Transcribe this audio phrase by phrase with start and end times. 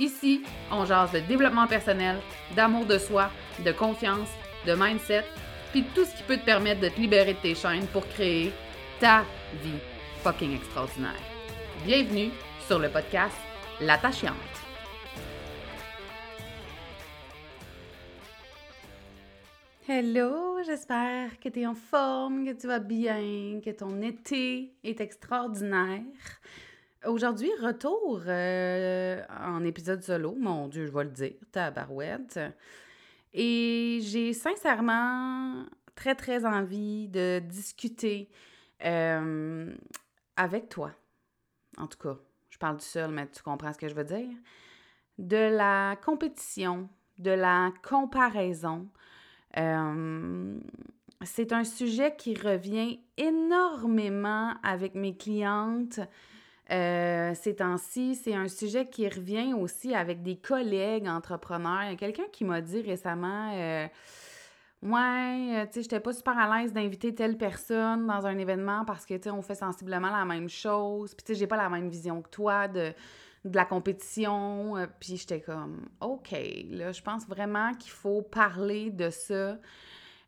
[0.00, 2.16] Ici, on jase de développement personnel,
[2.56, 3.30] d'amour de soi,
[3.62, 4.30] de confiance,
[4.66, 5.26] de mindset,
[5.72, 8.50] puis tout ce qui peut te permettre de te libérer de tes chaînes pour créer
[8.98, 9.26] ta
[9.62, 9.78] vie
[10.22, 11.20] fucking extraordinaire.
[11.84, 12.30] Bienvenue
[12.66, 13.36] sur le podcast
[13.82, 14.32] L'attachante.
[19.86, 24.98] Hello, j'espère que tu es en forme, que tu vas bien, que ton été est
[25.02, 26.00] extraordinaire.
[27.06, 32.38] Aujourd'hui, retour euh, en épisode solo, mon Dieu, je vais le dire, tabarouette.
[33.32, 38.28] Et j'ai sincèrement très, très envie de discuter
[38.84, 39.74] euh,
[40.36, 40.90] avec toi.
[41.78, 42.18] En tout cas,
[42.50, 44.36] je parle du seul, mais tu comprends ce que je veux dire.
[45.16, 46.86] De la compétition,
[47.18, 48.86] de la comparaison,
[49.56, 50.60] euh,
[51.24, 56.00] c'est un sujet qui revient énormément avec mes clientes
[56.70, 58.14] euh, ces temps-ci.
[58.14, 61.82] C'est un sujet qui revient aussi avec des collègues entrepreneurs.
[61.84, 63.86] Il y a quelqu'un qui m'a dit récemment euh,
[64.82, 69.04] Ouais, tu sais, j'étais pas super à l'aise d'inviter telle personne dans un événement parce
[69.04, 71.14] que, tu sais, on fait sensiblement la même chose.
[71.14, 72.92] Puis, tu sais, j'ai pas la même vision que toi de
[73.44, 74.76] de la compétition.
[74.76, 76.34] Euh, puis j'étais comme, OK,
[76.70, 79.58] là, je pense vraiment qu'il faut parler de ça.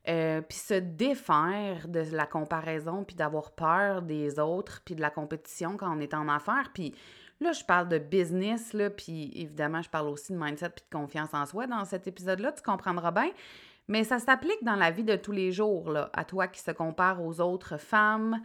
[0.09, 5.11] Euh, puis se défaire de la comparaison, puis d'avoir peur des autres, puis de la
[5.11, 6.71] compétition quand on est en affaires.
[6.75, 6.93] Puis
[7.41, 11.33] là, je parle de business, puis évidemment, je parle aussi de mindset puis de confiance
[11.33, 13.31] en soi dans cet épisode-là, tu comprendras bien.
[13.87, 16.71] Mais ça s'applique dans la vie de tous les jours, là, à toi qui se
[16.73, 18.41] compare aux autres femmes,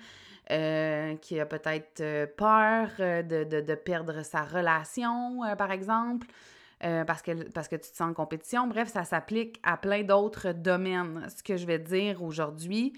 [0.51, 6.28] euh, qui a peut-être euh, peur euh, de, perdre sa relation, par exemple,
[6.80, 8.68] parce, que, parce que tu te sens en compétition.
[8.68, 12.94] Bref, ça s'applique à plein d'autres domaines, ce que je vais dire aujourd'hui.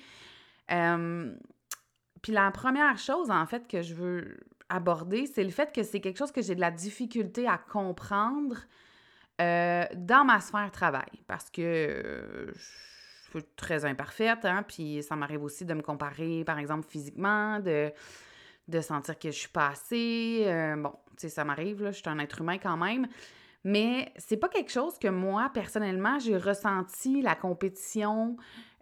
[0.68, 4.40] puis la première chose, en fait, que je veux
[4.70, 8.58] aborder, c'est le fait que c'est quelque chose que j'ai de la difficulté à comprendre
[9.40, 12.54] dans ma sphère travail, parce que
[13.30, 17.92] suis très imparfaite, hein, puis ça m'arrive aussi de me comparer, par exemple, physiquement, de,
[18.68, 20.44] de sentir que je suis pas assez.
[20.46, 23.08] Euh, bon, tu sais, ça m'arrive, là, je suis un être humain quand même.
[23.64, 28.38] Mais c'est pas quelque chose que moi, personnellement, j'ai ressenti la compétition.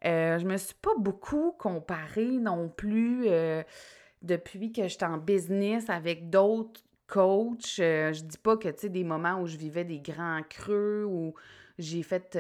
[0.06, 3.64] Euh, je me suis pas beaucoup comparée non plus euh,
[4.22, 7.78] depuis que j'étais en business avec d'autres coachs.
[7.78, 11.34] je dis pas que, tu sais, des moments où je vivais des grands creux, où
[11.80, 12.38] j'ai fait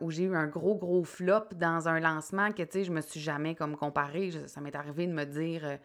[0.00, 3.00] où j'ai eu un gros, gros flop dans un lancement que, tu sais, je me
[3.00, 4.30] suis jamais comme comparée.
[4.46, 5.76] ça m'est arrivé de me dire, euh,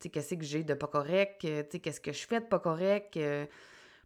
[0.00, 2.40] tu sais, qu'est-ce que j'ai de pas correct, euh, tu sais, qu'est-ce que je fais
[2.40, 3.46] de pas correct, euh,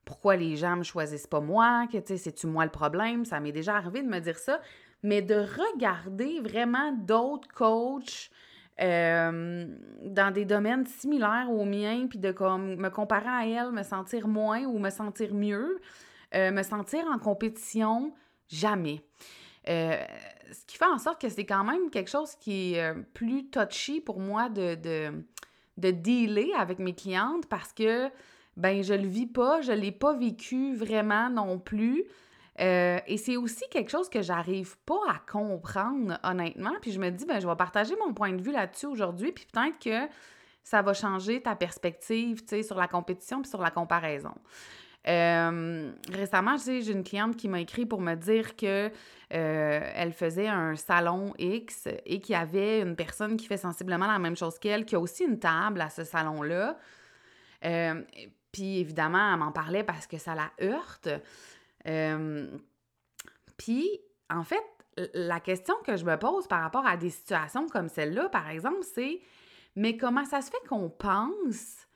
[0.07, 3.27] pourquoi les gens me choisissent pas moi, que, tu c'est-tu moi le problème?
[3.27, 4.61] Ça m'est déjà arrivé de me dire ça.
[5.03, 8.31] Mais de regarder vraiment d'autres coachs
[8.79, 14.27] dans des domaines similaires aux miens, puis de comme, me comparer à elles, me sentir
[14.29, 15.79] moins ou me sentir mieux,
[16.35, 18.13] me sentir en compétition,
[18.49, 19.03] Jamais.
[19.69, 20.01] Euh,
[20.53, 23.47] ce qui fait en sorte que c'est quand même quelque chose qui est euh, plus
[23.47, 24.77] touchy pour moi de,
[25.77, 28.09] de, dealer avec mes clientes parce que
[28.57, 32.05] ben je le vis pas, je l'ai pas vécu vraiment non plus.
[32.59, 36.73] Euh, et c'est aussi quelque chose que j'arrive pas à comprendre honnêtement.
[36.81, 39.47] Puis je me dis, ben je vais partager mon point de vue là-dessus aujourd'hui, puis
[39.53, 40.13] peut-être que
[40.63, 44.35] ça va changer ta perspective, tu sais, sur la compétition puis sur la comparaison.
[45.09, 48.91] Euh, récemment, j'ai une cliente qui m'a écrit pour me dire que
[49.33, 54.07] euh, elle faisait un salon X et qu'il y avait une personne qui fait sensiblement
[54.07, 56.77] la même chose qu'elle, qui a aussi une table à ce salon-là.
[57.65, 58.03] Euh,
[58.57, 61.11] puis évidemment, elle m'en parlait parce que ça la heurte.
[63.59, 64.01] puis,
[64.31, 64.65] en fait,
[65.13, 68.83] la question que je me pose par rapport à des situations comme celle-là, par exemple,
[68.95, 69.21] c'est
[69.75, 71.87] mais comment ça se fait qu'on pense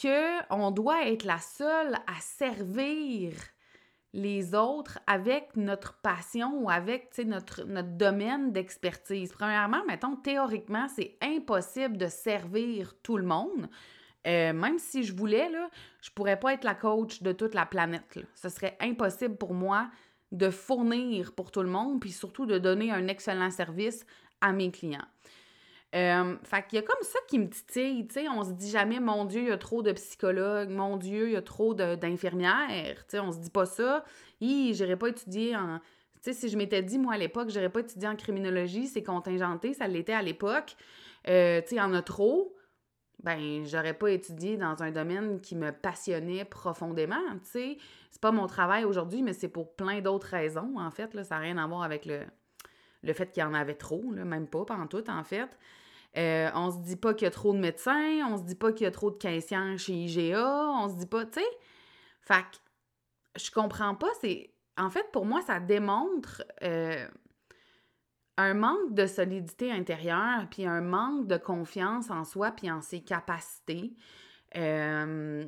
[0.00, 3.34] qu'on doit être la seule à servir
[4.14, 9.30] les autres avec notre passion ou avec notre, notre domaine d'expertise?
[9.34, 13.68] Premièrement, mettons, théoriquement, c'est impossible de servir tout le monde.
[14.28, 15.70] Euh, même si je voulais, là,
[16.02, 18.18] je pourrais pas être la coach de toute la planète.
[18.34, 19.88] Ce serait impossible pour moi
[20.32, 24.04] de fournir pour tout le monde, puis surtout de donner un excellent service
[24.40, 25.06] à mes clients.
[25.94, 28.68] Euh, fait qu'il y a comme ça qui me titille, tu sais, on se dit
[28.68, 31.72] jamais, mon Dieu, il y a trop de psychologues, mon Dieu, il y a trop
[31.72, 34.04] d'infirmières, tu sais, on se dit pas ça.
[34.38, 35.80] Pas en...
[36.20, 39.02] Tu sais, si je m'étais dit, moi, à l'époque, j'aurais pas étudié en criminologie, c'est
[39.02, 40.76] contingenté, ça l'était à l'époque,
[41.28, 42.54] euh, tu sais, il y en a trop,
[43.22, 47.78] ben, j'aurais pas étudié dans un domaine qui me passionnait profondément, tu sais.
[48.10, 51.36] C'est pas mon travail aujourd'hui, mais c'est pour plein d'autres raisons, en fait, là, ça
[51.36, 52.20] n'a rien à voir avec le
[53.02, 55.48] le fait qu'il y en avait trop, là, même pas, pendant tout, en fait.
[56.16, 58.72] Euh, on se dit pas qu'il y a trop de médecins, on se dit pas
[58.72, 61.46] qu'il y a trop de caissières chez IGA, on se dit pas, tu sais.
[62.22, 64.50] Fait que je comprends pas, c'est.
[64.76, 67.06] En fait, pour moi, ça démontre euh,
[68.38, 73.00] un manque de solidité intérieure, puis un manque de confiance en soi, puis en ses
[73.00, 73.92] capacités.
[74.56, 75.44] Euh,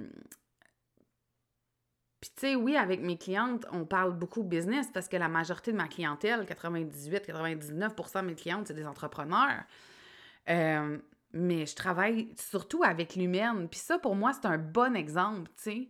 [2.20, 5.70] puis, tu sais, oui, avec mes clientes, on parle beaucoup business parce que la majorité
[5.70, 9.62] de ma clientèle, 98-99% de mes clientes, c'est des entrepreneurs.
[10.50, 10.98] Euh,
[11.32, 13.68] mais je travaille surtout avec l'humaine.
[13.68, 15.88] Puis ça, pour moi, c'est un bon exemple, tu sais.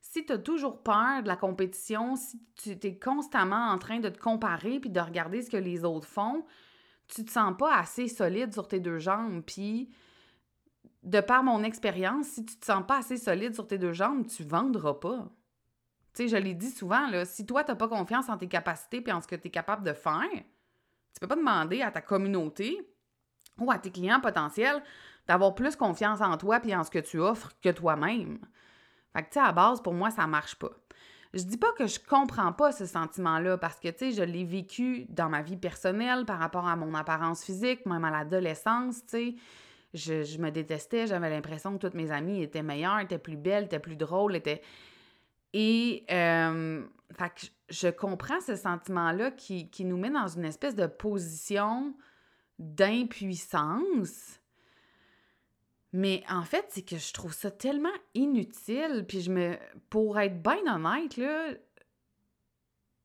[0.00, 4.08] Si tu as toujours peur de la compétition, si tu es constamment en train de
[4.08, 6.44] te comparer puis de regarder ce que les autres font,
[7.06, 9.42] tu te sens pas assez solide sur tes deux jambes.
[9.44, 9.90] Puis,
[11.02, 14.26] de par mon expérience, si tu te sens pas assez solide sur tes deux jambes,
[14.26, 15.28] tu vendras pas.
[16.14, 19.02] Tu sais, je l'ai dit souvent, si toi, tu n'as pas confiance en tes capacités
[19.06, 22.00] et en ce que tu es capable de faire, tu peux pas demander à ta
[22.00, 22.80] communauté
[23.58, 24.82] ou à tes clients potentiels
[25.26, 28.38] d'avoir plus confiance en toi et en ce que tu offres que toi-même.
[29.12, 30.70] Fait que, tu sais, à base, pour moi, ça marche pas.
[31.32, 34.44] Je dis pas que je comprends pas ce sentiment-là parce que, tu sais, je l'ai
[34.44, 39.08] vécu dans ma vie personnelle par rapport à mon apparence physique, même à l'adolescence, tu
[39.08, 39.34] sais.
[39.92, 43.64] Je, je, me détestais, j'avais l'impression que toutes mes amies étaient meilleures, étaient plus belles,
[43.64, 44.62] étaient plus drôles, étaient
[45.52, 46.84] et euh,
[47.68, 51.94] je comprends ce sentiment-là qui, qui, nous met dans une espèce de position
[52.58, 54.39] d'impuissance.
[55.92, 59.04] Mais en fait, c'est que je trouve ça tellement inutile.
[59.08, 59.56] Puis je me.
[59.88, 61.48] Pour être bien honnête, là,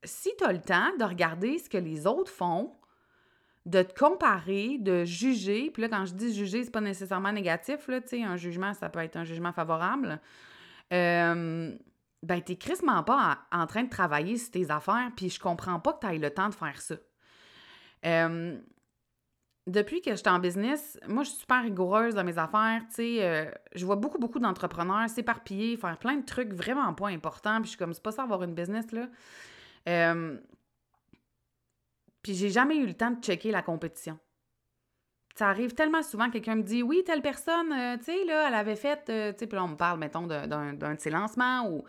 [0.04, 2.74] si tu as le temps de regarder ce que les autres font,
[3.66, 7.88] de te comparer, de juger, puis là, quand je dis juger, c'est pas nécessairement négatif,
[7.88, 10.22] là, tu sais, un jugement, ça peut être un jugement favorable.
[10.94, 11.76] Euh,
[12.22, 15.94] ben t'es crissement pas en, train de travailler sur tes affaires, puis je comprends pas
[15.94, 16.96] que tu aies le temps de faire ça.
[18.06, 18.60] Euh,
[19.68, 22.82] depuis que je suis en business, moi, je suis super rigoureuse dans mes affaires.
[22.90, 27.08] Tu sais, euh, je vois beaucoup, beaucoup d'entrepreneurs s'éparpiller, faire plein de trucs vraiment pas
[27.08, 27.58] importants.
[27.58, 29.08] Puis je suis comme, c'est pas ça avoir une business, là.
[29.90, 30.38] Euh,
[32.22, 34.20] puis j'ai jamais eu le temps de checker la compétition.
[35.36, 37.70] Ça arrive tellement souvent, quelqu'un me dit Oui, telle personne,
[38.00, 40.74] tu sais, là, elle avait fait, tu sais, puis là, on me parle, mettons, d'un
[40.74, 41.84] de ses lancements ou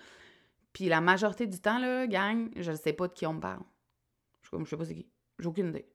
[0.76, 3.40] puis la majorité du temps, là, gang, je ne sais pas de qui on me
[3.40, 3.62] parle.
[4.42, 5.08] Je, comme, je sais pas c'est qui.
[5.38, 5.88] J'ai aucune idée.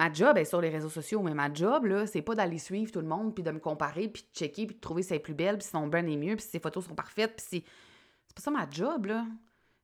[0.00, 2.90] Ma job est sur les réseaux sociaux, mais ma job, là, c'est pas d'aller suivre
[2.90, 5.20] tout le monde, puis de me comparer, puis de checker, puis de trouver si elle
[5.20, 7.44] plus belle, puis si son brand est mieux, puis si ses photos sont parfaites, puis
[7.46, 7.64] si...
[8.26, 9.26] C'est pas ça ma job, là.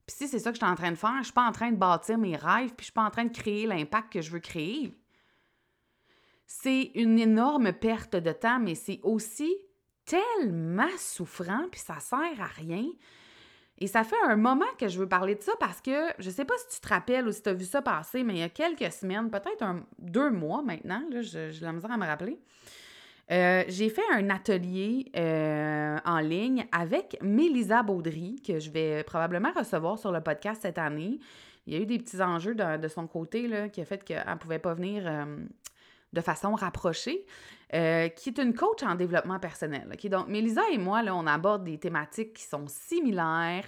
[0.07, 1.51] Puis si c'est ça que je suis en train de faire, je suis pas en
[1.51, 4.21] train de bâtir mes rêves, puis je suis pas en train de créer l'impact que
[4.23, 4.91] je veux créer.
[6.47, 9.55] C'est une énorme perte de temps, mais c'est aussi
[10.03, 12.87] tellement souffrant, puis ça sert à rien.
[13.79, 16.45] Et ça fait un moment que je veux parler de ça parce que je sais
[16.45, 18.43] pas si tu te rappelles ou si tu as vu ça passer, mais il y
[18.43, 22.39] a quelques semaines, peut-être un, deux mois maintenant, là, j'ai la misère à me rappeler.
[23.29, 29.51] Euh, j'ai fait un atelier euh, en ligne avec Mélisa Baudry, que je vais probablement
[29.51, 31.19] recevoir sur le podcast cette année.
[31.67, 34.23] Il y a eu des petits enjeux de, son côté là, qui a fait qu'elle
[34.25, 35.25] ne pouvait pas venir euh,
[36.13, 37.25] de façon rapprochée.
[37.73, 39.89] Euh, qui est une coach en développement personnel.
[40.05, 43.65] Donc, Mélisa et moi, là, on aborde des thématiques qui sont similaires.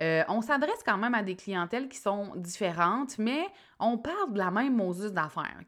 [0.00, 3.46] Euh, on s'adresse quand même à des clientèles qui sont différentes, mais
[3.78, 5.60] on parle de la même Moses d'affaires?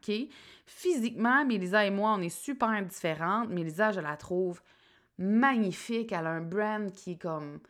[0.65, 3.47] Physiquement, Mélisa et moi, on est super différentes.
[3.47, 4.61] Mélisa, je la trouve
[5.17, 6.11] magnifique.
[6.11, 7.61] Elle a un brand qui est comme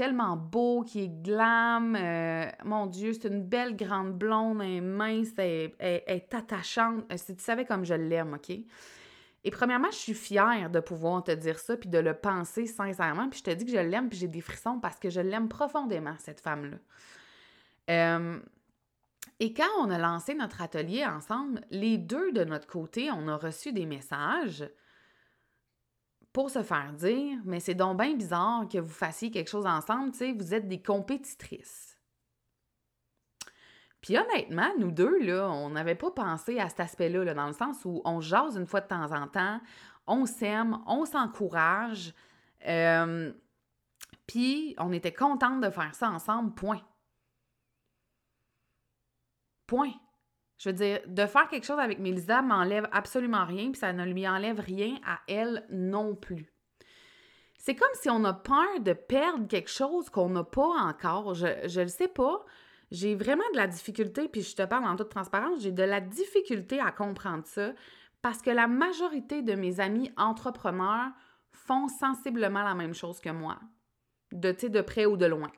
[0.00, 1.94] tellement beau, qui est glam.
[1.94, 7.04] Euh, mon Dieu, c'est une belle grande blonde, est mince, elle, est attachante.
[7.18, 8.48] Si tu savais comme je l'aime, OK?
[8.48, 13.28] Et premièrement, je suis fière de pouvoir te dire ça, puis de le penser sincèrement.
[13.28, 15.50] Puis je te dis que je l'aime, puis j'ai des frissons parce que je l'aime
[15.50, 16.78] profondément, cette femme-là.
[17.90, 18.40] Euh,
[19.38, 23.36] et quand on a lancé notre atelier ensemble, les deux de notre côté, on a
[23.36, 24.64] reçu des messages
[26.32, 30.12] pour se faire dire, mais c'est donc bien bizarre que vous fassiez quelque chose ensemble,
[30.12, 31.98] tu sais, vous êtes des compétitrices.
[34.00, 37.52] Puis honnêtement, nous deux, là, on n'avait pas pensé à cet aspect-là, là, dans le
[37.52, 39.60] sens où on jase une fois de temps en temps,
[40.06, 42.14] on s'aime, on s'encourage,
[42.66, 43.32] euh,
[44.26, 46.80] puis on était contente de faire ça ensemble, point.
[49.66, 49.92] Point.
[50.60, 54.04] Je veux dire, de faire quelque chose avec Mélisa m'enlève absolument rien, puis ça ne
[54.04, 56.52] lui enlève rien à elle non plus.
[57.56, 61.34] C'est comme si on a peur de perdre quelque chose qu'on n'a pas encore.
[61.34, 62.44] Je ne le sais pas.
[62.90, 66.02] J'ai vraiment de la difficulté, puis je te parle en toute transparence, j'ai de la
[66.02, 67.72] difficulté à comprendre ça
[68.20, 71.10] parce que la majorité de mes amis entrepreneurs
[71.52, 73.58] font sensiblement la même chose que moi,
[74.32, 75.50] de, de près ou de loin.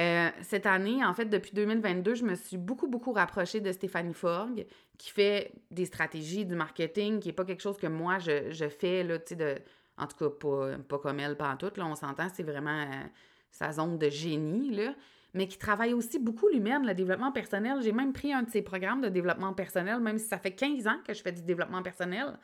[0.00, 4.14] Euh, cette année, en fait, depuis 2022, je me suis beaucoup, beaucoup rapprochée de Stéphanie
[4.14, 4.64] Forg,
[4.96, 9.02] qui fait des stratégies, du marketing, qui n'est pas quelque chose que moi, je, fais,
[9.02, 9.56] là, tu sais, de...
[9.98, 12.80] En tout cas, pas, pas comme elle, pas en tout, là, on s'entend, c'est vraiment
[12.80, 13.04] euh,
[13.50, 14.94] sa zone de génie, là,
[15.34, 17.82] mais qui travaille aussi beaucoup l'humain, le développement personnel.
[17.82, 20.86] J'ai même pris un de ses programmes de développement personnel, même si ça fait 15
[20.86, 22.38] ans que je fais du développement personnel.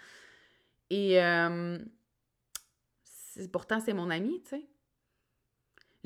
[0.90, 1.78] Et euh,
[3.50, 4.66] pourtant, c'est mon ami, tu sais.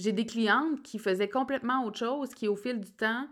[0.01, 3.29] J'ai des clientes qui faisaient complètement autre chose, qui au fil du temps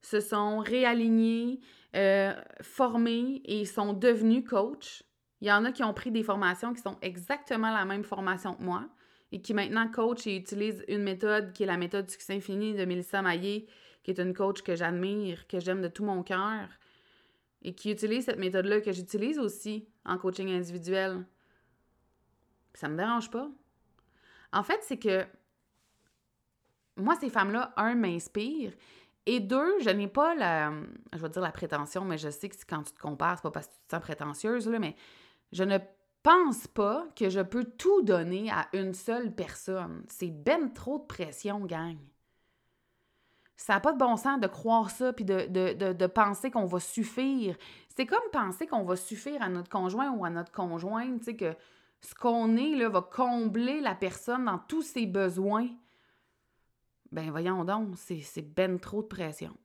[0.00, 1.58] se sont réalignées,
[1.96, 5.02] euh, formées et sont devenues coach.
[5.40, 8.54] Il y en a qui ont pris des formations qui sont exactement la même formation
[8.54, 8.88] que moi
[9.32, 12.84] et qui maintenant coach et utilise une méthode qui est la méthode succès infini de
[12.84, 13.66] Mélissa Maillé,
[14.04, 16.68] qui est une coach que j'admire, que j'aime de tout mon cœur
[17.62, 21.26] et qui utilise cette méthode-là que j'utilise aussi en coaching individuel.
[22.74, 23.50] Ça me dérange pas.
[24.52, 25.26] En fait, c'est que
[26.96, 28.74] moi, ces femmes-là, un, m'inspirent.
[29.26, 30.72] Et deux, je n'ai pas la,
[31.12, 33.50] je vais dire la prétention, mais je sais que quand tu te compares, c'est pas
[33.50, 34.96] parce que tu te sens prétentieuse, mais
[35.52, 35.78] je ne
[36.22, 40.04] pense pas que je peux tout donner à une seule personne.
[40.08, 41.96] C'est ben trop de pression, gang.
[43.56, 46.66] Ça n'a pas de bon sens de croire ça puis de, de, de penser qu'on
[46.66, 47.56] va suffire.
[47.96, 51.36] C'est comme penser qu'on va suffire à notre conjoint ou à notre conjointe, tu sais,
[51.36, 51.54] que
[52.00, 55.68] ce qu'on est là, va combler la personne dans tous ses besoins.
[57.14, 59.56] Ben voyons donc, c'est ben trop de pression.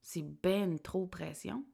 [0.00, 1.64] C'est ben trop de pression.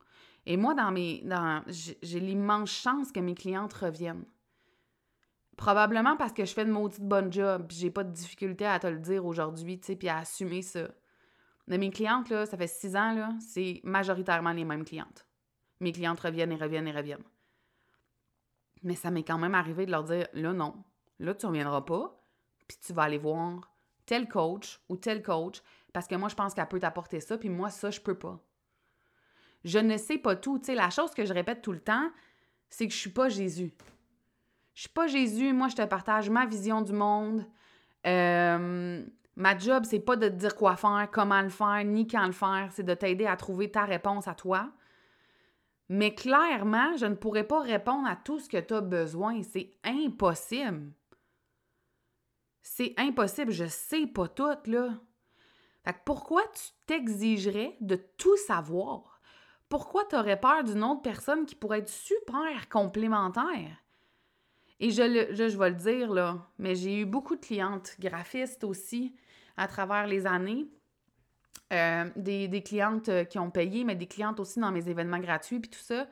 [0.47, 1.23] Et moi, dans mes.
[1.69, 4.25] J'ai l'immense chance que mes clientes reviennent.
[5.59, 8.87] Probablement parce que je fais de maudite bonne job, j'ai pas de difficulté à te
[8.87, 10.88] le dire aujourd'hui, tu sais, puis à assumer ça.
[11.69, 15.26] De mes clientes, là, ça fait six ans, là, c'est majoritairement les mêmes clientes.
[15.81, 17.25] Mes clientes reviennent et reviennent et reviennent.
[18.83, 20.83] Mais ça m'est quand même arrivé de leur dire, là, non,
[21.19, 22.21] là, tu reviendras pas,
[22.66, 23.74] puis tu vas aller voir
[24.06, 25.62] tel coach ou tel coach
[25.94, 28.40] parce que moi, je pense qu'elle peut t'apporter ça, puis moi, ça, je peux pas.
[29.64, 30.58] Je ne sais pas tout.
[30.58, 32.11] Tu sais, la chose que je répète tout le temps,
[32.68, 33.73] c'est que je suis pas Jésus.
[34.75, 35.52] Je suis pas Jésus.
[35.52, 37.46] Moi, je te partage ma vision du monde.
[38.08, 39.06] Euh,
[39.37, 42.32] ma job, c'est pas de te dire quoi faire, comment le faire, ni quand le
[42.32, 42.70] faire.
[42.73, 44.73] C'est de t'aider à trouver ta réponse à toi.
[45.88, 49.42] Mais clairement, je ne pourrais pas répondre à tout ce que tu as besoin.
[49.44, 50.90] C'est impossible.
[52.66, 54.99] C'est impossible, je sais pas tout, là.
[55.85, 59.21] Fait que pourquoi tu t'exigerais de tout savoir?
[59.68, 63.76] Pourquoi tu aurais peur d'une autre personne qui pourrait être super complémentaire?
[64.80, 68.64] Et je, le, je, vais le dire, là, mais j'ai eu beaucoup de clientes graphistes
[68.64, 69.14] aussi
[69.59, 70.66] à travers les années.
[71.73, 75.18] Euh, des, des, clientes euh, qui ont payé, mais des clientes aussi dans mes événements
[75.18, 76.09] gratuits, puis tout ça.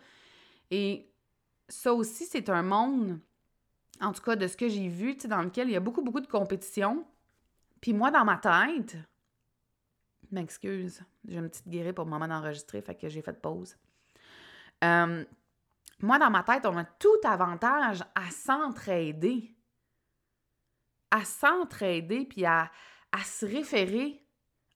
[0.70, 1.10] Et
[1.68, 3.20] ça aussi, c'est un monde
[4.00, 6.20] en tout cas de ce que j'ai vu, dans lequel il y a beaucoup, beaucoup
[6.20, 7.04] de compétition.
[7.80, 8.96] Puis moi, dans ma tête,
[10.30, 13.76] m'excuse, j'ai une petite guérée pour le moment d'enregistrer, fait que j'ai fait pause.
[14.82, 15.24] Euh,
[16.00, 19.54] moi, dans ma tête, on a tout avantage à s'entraider.
[21.10, 22.70] À s'entraider, puis à,
[23.12, 24.24] à se référer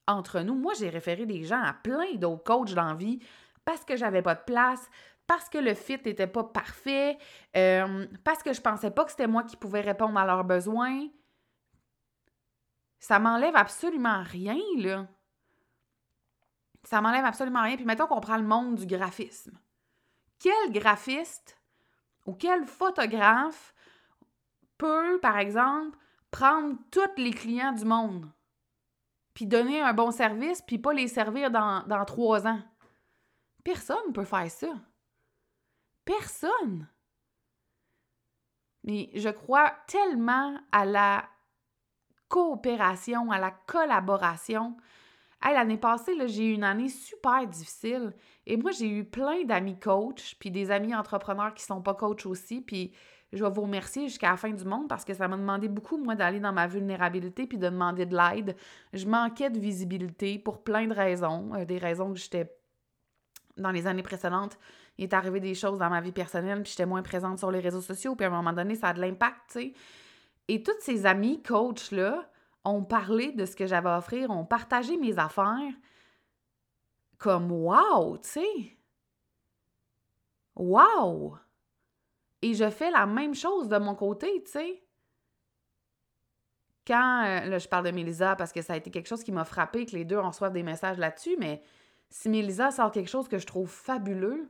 [0.07, 0.55] entre nous.
[0.55, 3.19] Moi, j'ai référé des gens à plein d'autres coachs dans vie
[3.65, 4.89] parce que j'avais pas de place,
[5.27, 7.17] parce que le fit n'était pas parfait,
[7.55, 11.07] euh, parce que je pensais pas que c'était moi qui pouvais répondre à leurs besoins.
[12.97, 15.05] Ça m'enlève absolument rien, là.
[16.83, 17.75] Ça m'enlève absolument rien.
[17.75, 19.59] Puis mettons qu'on prend le monde du graphisme.
[20.39, 21.59] Quel graphiste
[22.25, 23.75] ou quel photographe
[24.77, 25.97] peut, par exemple,
[26.31, 28.29] prendre tous les clients du monde,
[29.33, 32.61] puis donner un bon service, puis pas les servir dans, dans trois ans?
[33.63, 34.67] Personne ne peut faire ça.
[36.07, 36.87] Personne.
[38.85, 41.27] Mais je crois tellement à la
[42.29, 44.77] coopération, à la collaboration.
[45.43, 48.13] L'année passée, j'ai eu une année super difficile.
[48.45, 52.25] Et moi, j'ai eu plein d'amis coachs, puis des amis entrepreneurs qui sont pas coachs
[52.25, 52.61] aussi.
[52.61, 52.93] Puis
[53.33, 55.97] je vais vous remercier jusqu'à la fin du monde parce que ça m'a demandé beaucoup,
[55.97, 58.55] moi, d'aller dans ma vulnérabilité puis de demander de l'aide.
[58.93, 61.53] Je manquais de visibilité pour plein de raisons.
[61.53, 62.53] Euh, des raisons que j'étais.
[63.57, 64.59] Dans les années précédentes,
[64.97, 67.59] il est arrivé des choses dans ma vie personnelle puis j'étais moins présente sur les
[67.59, 68.15] réseaux sociaux.
[68.15, 69.73] Puis à un moment donné, ça a de l'impact, tu sais.
[70.47, 72.29] Et toutes ces amis coachs-là
[72.63, 75.73] ont parlé de ce que j'avais à offrir, ont partagé mes affaires
[77.17, 78.77] comme wow, tu sais.
[80.55, 81.37] Wow!
[82.41, 84.83] Et je fais la même chose de mon côté, tu sais.
[86.85, 89.31] Quand, euh, là, je parle de Mélisa parce que ça a été quelque chose qui
[89.31, 91.61] m'a frappé, que les deux en reçoivent des messages là-dessus, mais
[92.09, 94.49] si Mélisa sort quelque chose que je trouve fabuleux,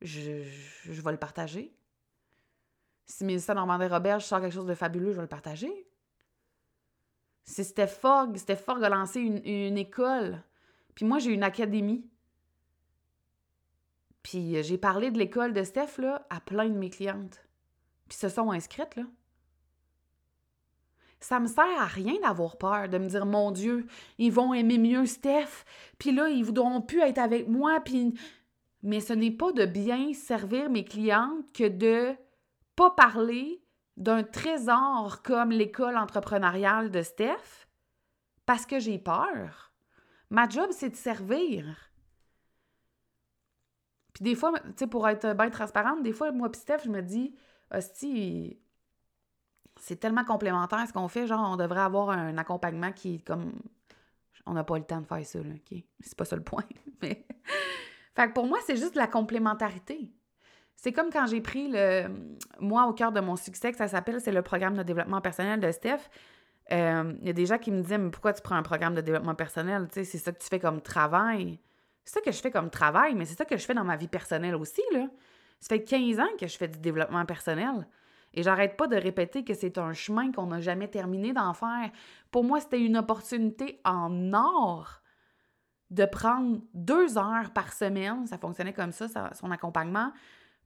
[0.00, 0.42] je,
[0.84, 1.74] je, vais le partager.
[3.06, 5.88] Si Mélissa Normandin-Robert sort quelque chose de fabuleux, je vais le partager.
[7.44, 10.42] Si c'était Fogg, c'était Fogg a lancé une, école,
[10.94, 12.06] puis moi, j'ai une académie.
[14.22, 17.40] Puis euh, j'ai parlé de l'école de Steph à plein de mes clientes.
[18.08, 19.04] Puis se sont inscrites, là.
[21.20, 23.86] Ça me sert à rien d'avoir peur, de me dire, mon Dieu,
[24.18, 25.64] ils vont aimer mieux Steph,
[25.98, 28.14] puis là, ils voudront plus être avec moi, puis...
[28.82, 32.16] Mais ce n'est pas de bien servir mes clientes que de
[32.76, 33.62] pas parler
[33.96, 37.66] d'un trésor comme l'école entrepreneuriale de Steph
[38.46, 39.72] parce que j'ai peur.
[40.30, 41.90] Ma job, c'est de servir.
[44.14, 46.90] Puis des fois, tu sais, pour être bien transparente, des fois, moi, puis Steph, je
[46.90, 47.34] me dis,
[47.72, 48.60] hostie,
[49.76, 53.52] c'est tellement complémentaire ce qu'on fait, genre, on devrait avoir un accompagnement qui est comme.
[54.46, 55.78] On n'a pas le temps de faire ça, là, OK?
[56.00, 56.64] C'est pas ça le point.
[57.02, 57.26] Mais.
[58.18, 60.12] Fait que pour moi, c'est juste de la complémentarité.
[60.76, 62.06] C'est comme quand j'ai pris le.
[62.60, 65.60] Moi, au cœur de mon succès, que ça s'appelle, c'est le programme de développement personnel
[65.60, 65.98] de Steph.
[66.70, 68.94] Euh, il y a des gens qui me disaient, mais pourquoi tu prends un programme
[68.94, 69.88] de développement personnel?
[69.90, 71.58] C'est ça que tu fais comme travail.
[72.04, 73.96] C'est ça que je fais comme travail, mais c'est ça que je fais dans ma
[73.96, 75.06] vie personnelle aussi, là.
[75.60, 77.88] Ça fait 15 ans que je fais du développement personnel.
[78.34, 81.90] Et j'arrête pas de répéter que c'est un chemin qu'on n'a jamais terminé d'en faire.
[82.30, 85.00] Pour moi, c'était une opportunité en or
[85.90, 90.12] de prendre deux heures par semaine, ça fonctionnait comme ça, son accompagnement,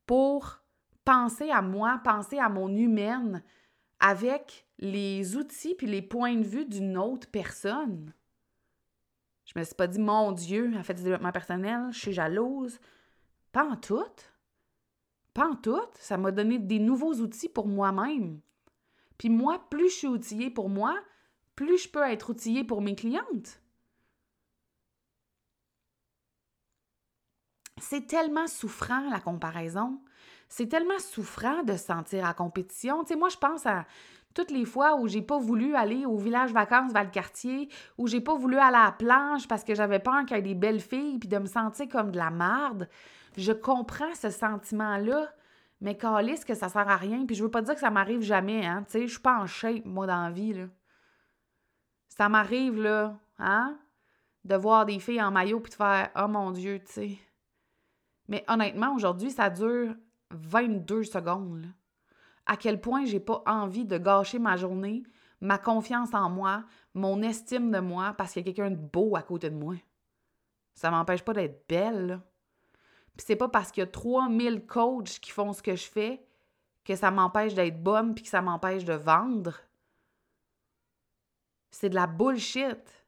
[0.07, 0.61] pour
[1.05, 3.43] penser à moi, penser à mon humaine
[4.01, 8.13] avec les outils puis les points de vue d'une autre personne.
[9.45, 12.81] Je me suis pas dit, mon Dieu, elle fait du développement personnel, je suis jalouse.
[13.53, 14.05] Pas en tout.
[15.35, 15.81] Pas en tout.
[15.99, 18.41] Ça m'a donné des nouveaux outils pour moi-même.
[19.19, 20.99] Puis moi, plus je suis outillée pour moi,
[21.55, 23.62] plus je peux être outillée pour mes clientes.
[27.83, 30.01] C'est tellement souffrant, la comparaison.
[30.49, 33.03] C'est tellement souffrant de se sentir en compétition.
[33.03, 33.87] Tu sais, moi, je pense à
[34.35, 37.69] toutes les fois où j'ai pas voulu aller au village vacances Val-Cartier,
[37.99, 40.43] où j'ai pas voulu aller à la planche parce que j'avais peur qu'il y ait
[40.43, 42.89] des belles filles, puis de me sentir comme de la marde,
[43.37, 45.35] je comprends ce sentiment-là,
[45.81, 48.23] mais calisse que ça sert à rien, puis je veux pas dire que ça m'arrive
[48.23, 50.67] jamais, hein, tu sais, je suis pas en shape, moi, dans la vie.
[52.09, 53.77] Ça m'arrive, là, hein,
[54.45, 57.19] de voir des filles en maillot puis de faire «Oh mon Dieu», tu sais.
[58.33, 59.95] Mais honnêtement, aujourd'hui, ça dure
[60.31, 61.67] 22 secondes,
[62.47, 65.03] à quel point j'ai pas envie de gâcher ma journée,
[65.43, 66.65] ma confiance en moi,
[66.95, 69.75] mon estime de moi parce qu'il y a quelqu'un de beau à côté de moi.
[70.75, 72.23] Ça m'empêche pas d'être belle.
[73.19, 76.25] Puis c'est pas parce qu'il y a 3000 coachs qui font ce que je fais
[76.87, 79.61] que ça m'empêche d'être bonne puis que ça m'empêche de vendre.
[81.71, 83.02] C'est de la bullshit.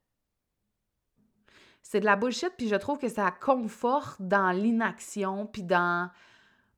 [1.86, 6.10] C'est de la bullshit, puis je trouve que ça conforte dans l'inaction, puis dans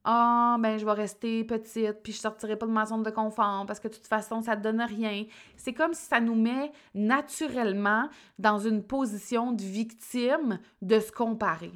[0.05, 3.65] ah, ben, je vais rester petite, puis je sortirai pas de ma zone de confort
[3.67, 5.25] parce que de toute façon, ça ne donne rien.
[5.57, 11.73] C'est comme si ça nous met naturellement dans une position de victime de se comparer.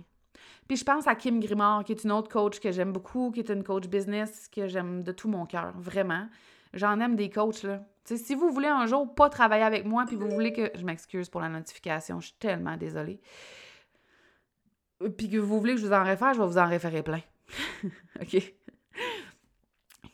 [0.69, 3.41] Puis je pense à Kim Grimard, qui est une autre coach que j'aime beaucoup, qui
[3.41, 6.29] est une coach business que j'aime de tout mon cœur, vraiment.
[6.73, 7.81] J'en aime des coachs, là.
[8.17, 10.71] Si vous voulez un jour pas travailler avec moi, puis vous voulez que.
[10.75, 13.21] Je m'excuse pour la notification, je suis tellement désolée.
[15.17, 17.23] Puis que vous voulez que je vous en réfère, je vais vous en référer plein.
[18.21, 18.55] OK?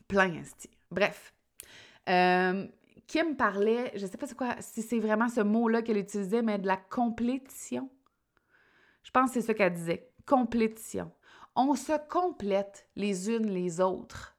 [0.08, 0.42] Plein,
[0.90, 1.34] Bref.
[2.08, 2.66] Euh,
[3.06, 6.66] Kim parlait, je sais pas quoi, si c'est vraiment ce mot-là qu'elle utilisait, mais de
[6.66, 7.90] la complétition.
[9.02, 10.10] Je pense que c'est ce qu'elle disait.
[10.26, 11.12] Complétition.
[11.54, 14.35] On se complète les unes les autres.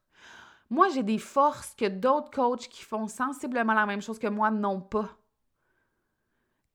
[0.69, 4.51] Moi, j'ai des forces que d'autres coachs qui font sensiblement la même chose que moi
[4.51, 5.17] n'ont pas.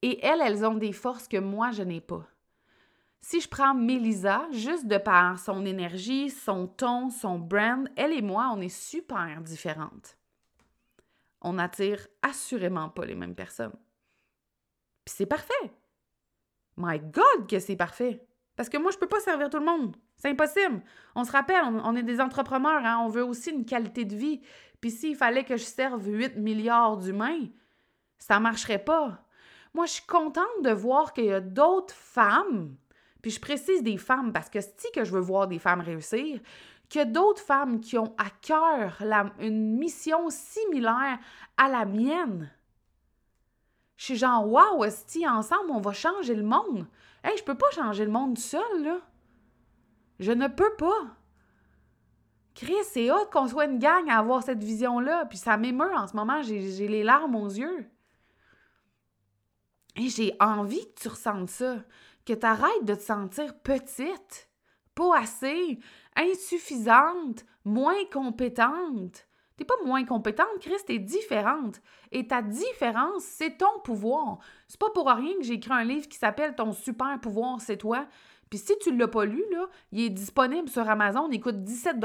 [0.00, 2.26] Et elles, elles ont des forces que moi, je n'ai pas.
[3.20, 8.22] Si je prends Mélisa, juste de par son énergie, son ton, son brand, elle et
[8.22, 10.16] moi, on est super différentes.
[11.40, 13.76] On n'attire assurément pas les mêmes personnes.
[15.04, 15.72] Puis c'est parfait.
[16.76, 18.26] My God, que c'est parfait.
[18.56, 19.96] Parce que moi, je peux pas servir tout le monde.
[20.22, 20.80] C'est impossible.
[21.16, 23.00] On se rappelle, on, est des entrepreneurs, hein?
[23.02, 24.40] on veut aussi une qualité de vie.
[24.80, 27.48] Puis s'il fallait que je serve 8 milliards d'humains,
[28.18, 29.26] ça marcherait pas.
[29.74, 32.76] Moi, je suis contente de voir qu'il y a d'autres femmes,
[33.20, 36.38] puis je précise des femmes parce que c'est que je veux voir des femmes réussir,
[36.96, 39.02] a d'autres femmes qui ont à cœur
[39.40, 41.18] une mission similaire
[41.56, 42.48] à la mienne.
[43.96, 46.86] Je suis genre, waouh, Esti, ensemble, on va changer le monde.
[47.24, 48.98] Hey, je peux pas changer le monde seul, là.
[50.20, 51.16] Je ne peux pas.
[52.54, 55.26] Chris, c'est hot qu'on soit une gang à avoir cette vision-là.
[55.26, 56.42] Puis ça m'émeut en ce moment.
[56.42, 57.86] J'ai les larmes aux yeux.
[59.96, 61.76] Et j'ai envie que tu ressentes ça.
[62.24, 64.48] Que tu arrêtes de te sentir petite,
[64.94, 65.80] pas assez,
[66.16, 69.26] insuffisante, moins compétente.
[69.56, 71.80] T'es pas moins compétente, Chris, t'es différente.
[72.10, 74.38] Et ta différence, c'est ton pouvoir.
[74.66, 77.76] C'est pas pour rien que j'ai écrit un livre qui s'appelle Ton super pouvoir, c'est
[77.76, 78.06] toi.
[78.52, 79.42] Puis si tu l'as pas lu,
[79.92, 81.96] il est disponible sur Amazon, il coûte 17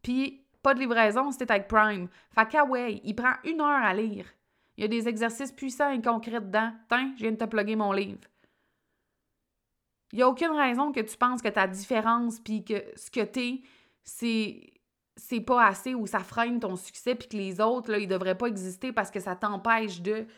[0.00, 2.06] Puis pas de livraison, c'était avec Prime.
[2.30, 2.64] Fait qu'à
[3.02, 4.26] il prend une heure à lire.
[4.76, 6.70] Il y a des exercices puissants et concrets dedans.
[6.88, 8.20] Tiens, je viens de te plugger mon livre.
[10.12, 13.24] Il n'y a aucune raison que tu penses que ta différence puis que ce que
[13.24, 13.62] t'es,
[14.04, 14.72] c'est
[15.16, 18.38] c'est pas assez ou ça freine ton succès puis que les autres là, ils devraient
[18.38, 20.28] pas exister parce que ça t'empêche de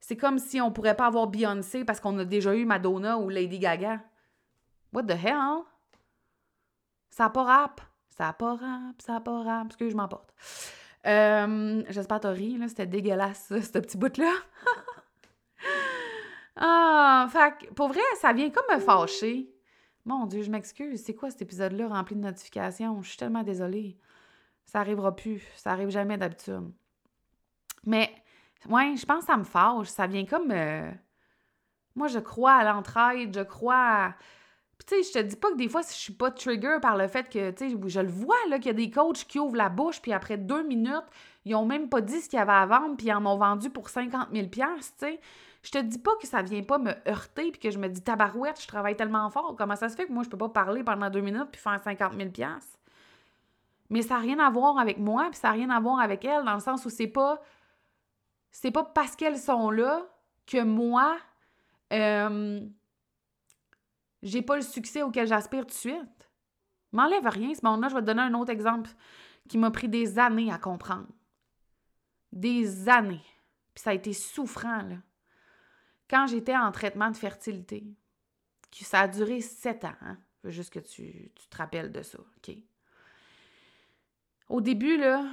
[0.00, 3.28] c'est comme si on pourrait pas avoir Beyoncé parce qu'on a déjà eu Madonna ou
[3.28, 4.00] Lady Gaga.
[4.94, 5.64] What the hell?
[7.10, 7.80] Ça n'a pas rap.
[8.10, 9.76] Ça n'a pas rap, ça n'a pas rap.
[9.76, 10.32] Que je m'emporte.
[11.06, 12.68] Euh, J'espère t'as ri, là.
[12.68, 14.32] C'était dégueulasse, ce petit bout-là.
[16.56, 19.50] ah, fait pour vrai, ça vient comme me fâcher.
[20.04, 21.02] Mon Dieu, je m'excuse.
[21.02, 23.02] C'est quoi cet épisode-là rempli de notifications?
[23.02, 23.98] Je suis tellement désolée.
[24.64, 25.42] Ça arrivera plus.
[25.56, 26.70] Ça arrive jamais d'habitude.
[27.84, 28.14] Mais,
[28.68, 29.88] ouais, je pense que ça me fâche.
[29.88, 30.52] Ça vient comme.
[30.52, 30.90] Euh,
[31.96, 34.14] moi, je crois à l'entraide, je crois à
[34.86, 37.08] tu sais, je te dis pas que des fois, je suis pas trigger par le
[37.08, 39.70] fait que, tu je le vois, là, qu'il y a des coachs qui ouvrent la
[39.70, 41.06] bouche, puis après deux minutes,
[41.44, 43.38] ils ont même pas dit ce qu'il y avait à vendre, puis ils en ont
[43.38, 44.60] vendu pour 50 000 tu
[44.98, 45.20] sais.
[45.62, 48.02] Je te dis pas que ça vient pas me heurter, puis que je me dis,
[48.02, 49.54] tabarouette, je travaille tellement fort.
[49.56, 51.80] Comment ça se fait que moi, je peux pas parler pendant deux minutes, puis faire
[51.82, 52.30] 50 000
[53.88, 56.24] Mais ça n'a rien à voir avec moi, puis ça n'a rien à voir avec
[56.26, 57.40] elle, dans le sens où c'est pas...
[58.50, 60.02] C'est pas parce qu'elles sont là
[60.46, 61.16] que moi...
[61.92, 62.60] Euh,
[64.24, 66.30] j'ai pas le succès auquel j'aspire tout de suite.
[66.92, 67.88] M'enlève rien, ce monde-là.
[67.88, 68.90] Je vais te donner un autre exemple
[69.48, 71.08] qui m'a pris des années à comprendre.
[72.32, 73.24] Des années.
[73.74, 74.96] Puis ça a été souffrant, là.
[76.08, 77.84] Quand j'étais en traitement de fertilité,
[78.72, 80.18] ça a duré sept ans, hein?
[80.42, 82.56] Je veux juste que tu, tu te rappelles de ça, OK?
[84.48, 85.24] Au début, là,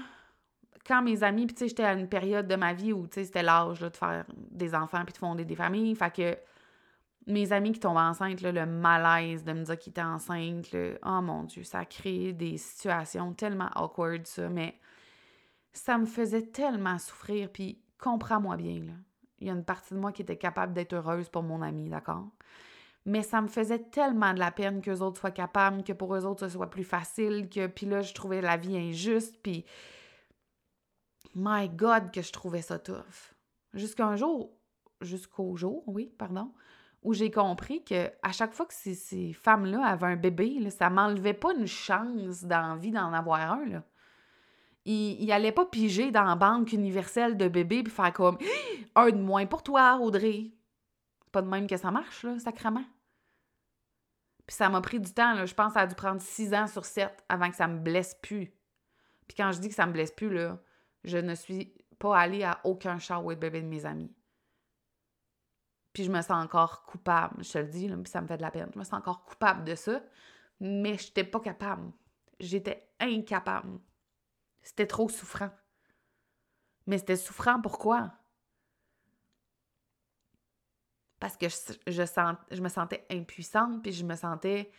[0.85, 3.15] quand mes amis, puis tu sais, j'étais à une période de ma vie où, tu
[3.15, 5.95] sais, c'était l'âge de faire des enfants puis de fonder des familles.
[5.95, 6.37] Fait que
[7.31, 11.43] mes amis qui tombent enceintes, le malaise de me dire qu'ils étaient enceintes, oh mon
[11.43, 14.79] Dieu, ça a créé des situations tellement awkward, ça, mais
[15.73, 18.81] ça me faisait tellement souffrir, puis comprends-moi bien.
[19.39, 21.89] Il y a une partie de moi qui était capable d'être heureuse pour mon ami,
[21.89, 22.27] d'accord?
[23.05, 26.25] Mais ça me faisait tellement de la peine qu'eux autres soient capables, que pour eux
[26.25, 29.65] autres, ce soit plus facile, que puis là, je trouvais la vie injuste, puis
[31.33, 33.33] my God, que je trouvais ça tough.
[33.73, 34.51] Jusqu'à un jour,
[35.01, 36.51] jusqu'au jour, oui, pardon,
[37.03, 40.89] où j'ai compris que à chaque fois que ces, femmes-là avaient un bébé, là, ça
[40.89, 43.65] m'enlevait pas une chance d'envie d'en avoir un.
[43.65, 43.83] Là.
[44.85, 48.37] Ils n'allaient pas piger dans la banque universelle de bébés puis faire comme
[48.95, 50.51] un de moins pour toi, Audrey.
[51.31, 52.85] Pas de même que ça marche, là, sacrément.
[54.45, 55.45] Puis ça m'a pris du temps, là.
[55.45, 57.79] Je pense que ça a dû prendre six ans sur sept avant que ça me
[57.79, 58.53] blesse plus.
[59.27, 60.59] Puis quand je dis que ça me blesse plus, là,
[61.03, 64.11] je ne suis pas allée à aucun shower de bébé de mes amis.
[65.93, 68.41] Puis je me sens encore coupable, je te le dis, puis ça me fait de
[68.41, 68.69] la peine.
[68.73, 70.01] Je me sens encore coupable de ça,
[70.59, 71.91] mais je n'étais pas capable.
[72.39, 73.79] J'étais incapable.
[74.61, 75.49] C'était trop souffrant.
[76.87, 78.13] Mais c'était souffrant pourquoi?
[81.19, 84.71] Parce que je me sentais impuissante, puis je me sentais,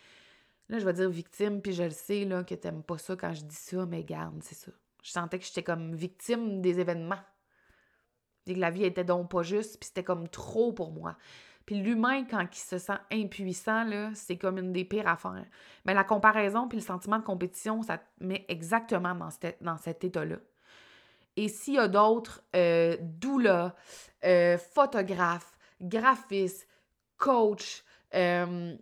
[0.67, 3.33] là, je vais dire victime, puis je le sais, là, que t'aimes pas ça quand
[3.33, 4.71] je dis ça, mais garde, c'est ça.
[5.03, 7.21] Je sentais que j'étais comme victime des événements.
[8.47, 11.15] Et que la vie était donc pas juste, puis c'était comme trop pour moi.
[11.65, 15.45] Puis l'humain, quand il se sent impuissant, c'est comme une des pires affaires.
[15.85, 19.29] Mais la comparaison puis le sentiment de compétition, ça te met exactement dans,
[19.61, 20.37] dans cet état-là.
[21.35, 23.73] Et s'il y a d'autres euh, doulas,
[24.23, 26.67] euh, photographes, graphistes,
[27.17, 28.75] coach, euh,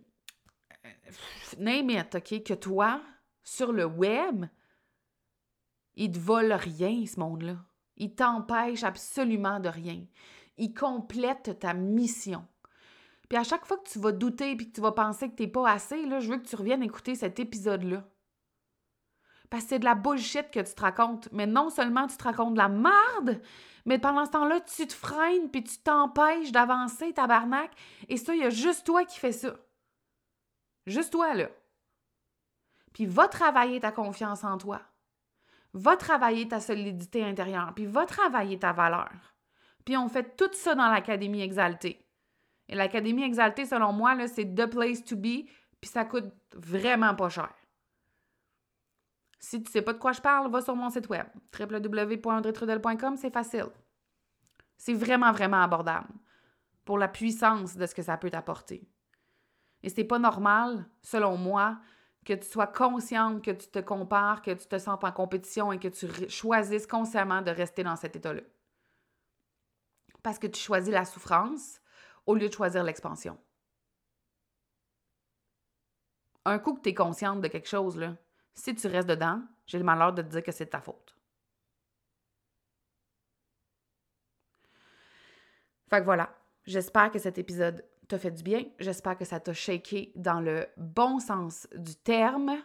[1.56, 3.00] OK, que toi,
[3.42, 4.46] sur le web,
[5.94, 7.56] il te vole rien, ce monde-là.
[8.02, 10.04] Il t'empêche absolument de rien.
[10.56, 12.44] Il complète ta mission.
[13.28, 15.46] Puis à chaque fois que tu vas douter puis que tu vas penser que t'es
[15.46, 18.02] pas assez, là, je veux que tu reviennes écouter cet épisode-là.
[19.50, 21.28] Parce que c'est de la bullshit que tu te racontes.
[21.30, 23.40] Mais non seulement tu te racontes de la merde,
[23.86, 27.70] mais pendant ce temps-là, tu te freines puis tu t'empêches d'avancer, tabarnak.
[28.08, 29.54] Et ça, il y a juste toi qui fais ça.
[30.88, 31.50] Juste toi, là.
[32.94, 34.82] Puis va travailler ta confiance en toi.
[35.74, 37.72] Va travailler ta solidité intérieure.
[37.74, 39.10] Puis va travailler ta valeur.
[39.84, 42.06] Puis on fait tout ça dans l'Académie Exaltée.
[42.68, 45.46] Et l'Académie Exaltée, selon moi, c'est the place to be.
[45.80, 47.52] Puis ça coûte vraiment pas cher.
[49.38, 51.26] Si tu sais pas de quoi je parle, va sur mon site web
[51.58, 53.70] www.audreytrudel.com, c'est facile.
[54.76, 56.08] C'est vraiment, vraiment abordable
[56.84, 58.88] pour la puissance de ce que ça peut t'apporter.
[59.82, 61.78] Et c'est pas normal, selon moi,
[62.24, 65.78] que tu sois consciente que tu te compares, que tu te sens en compétition et
[65.78, 68.42] que tu choisisses consciemment de rester dans cet état-là.
[70.22, 71.80] Parce que tu choisis la souffrance
[72.26, 73.36] au lieu de choisir l'expansion.
[76.44, 78.00] Un coup que tu es consciente de quelque chose,
[78.54, 81.16] si tu restes dedans, j'ai le malheur de te dire que c'est ta faute.
[85.88, 88.64] Fait que voilà, j'espère que cet épisode t'a fait du bien.
[88.78, 92.58] J'espère que ça t'a shaké dans le bon sens du terme.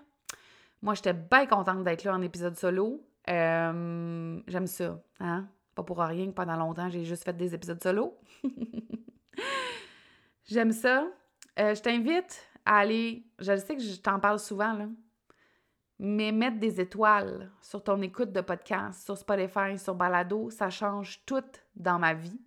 [0.82, 3.02] Moi, j'étais bien contente d'être là en épisode solo.
[3.30, 5.48] Euh, j'aime ça, hein?
[5.74, 8.18] Pas pour rien que pendant longtemps, j'ai juste fait des épisodes solo.
[10.46, 11.06] J'aime ça.
[11.60, 14.88] Euh, je t'invite à aller, je sais que je t'en parle souvent, là,
[16.00, 21.22] mais mettre des étoiles sur ton écoute de podcast, sur Spotify, sur Balado, ça change
[21.26, 21.44] tout
[21.76, 22.40] dans ma vie.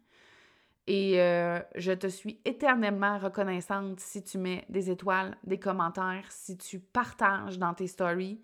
[0.93, 6.57] Et euh, je te suis éternellement reconnaissante si tu mets des étoiles, des commentaires, si
[6.57, 8.41] tu partages dans tes stories.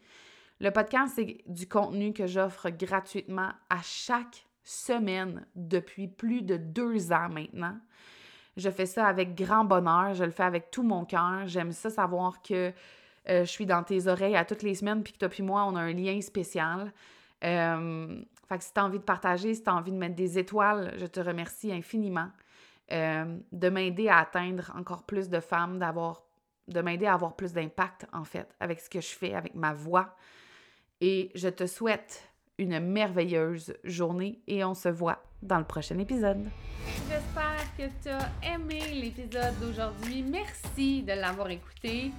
[0.61, 7.11] Le podcast, c'est du contenu que j'offre gratuitement à chaque semaine depuis plus de deux
[7.11, 7.77] ans maintenant.
[8.57, 11.49] Je fais ça avec grand bonheur, je le fais avec tout mon cœur.
[11.49, 12.73] J'aime ça savoir que
[13.29, 15.65] euh, je suis dans tes oreilles à toutes les semaines, puis que toi puis moi,
[15.65, 16.93] on a un lien spécial.
[17.43, 20.15] Euh, fait que si tu as envie de partager, si tu as envie de mettre
[20.15, 22.29] des étoiles, je te remercie infiniment
[22.93, 26.23] euh, de m'aider à atteindre encore plus de femmes, d'avoir
[26.69, 29.73] de m'aider à avoir plus d'impact, en fait, avec ce que je fais, avec ma
[29.73, 30.17] voix.
[31.01, 32.29] Et je te souhaite
[32.59, 36.49] une merveilleuse journée et on se voit dans le prochain épisode.
[37.09, 40.23] J'espère que tu as aimé l'épisode d'aujourd'hui.
[40.23, 42.11] Merci de l'avoir écouté.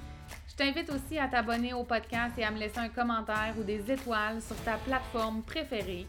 [0.57, 4.41] T'invite aussi à t'abonner au podcast et à me laisser un commentaire ou des étoiles
[4.41, 6.07] sur ta plateforme préférée.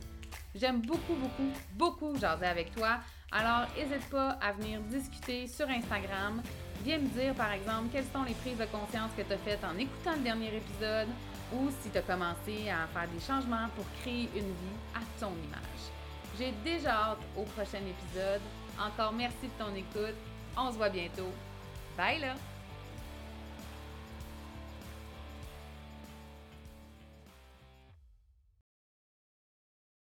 [0.54, 3.00] J'aime beaucoup, beaucoup, beaucoup jaser avec toi.
[3.30, 6.42] Alors, n'hésite pas à venir discuter sur Instagram.
[6.82, 9.62] Viens me dire, par exemple, quelles sont les prises de conscience que tu as faites
[9.64, 11.08] en écoutant le dernier épisode
[11.52, 15.32] ou si tu as commencé à faire des changements pour créer une vie à ton
[15.44, 15.92] image.
[16.38, 18.40] J'ai déjà hâte au prochain épisode.
[18.80, 20.16] Encore merci de ton écoute.
[20.56, 21.32] On se voit bientôt.
[21.98, 22.57] Bye là!